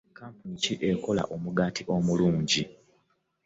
[0.17, 2.63] Kampuni ki ekola omugaati omulungi?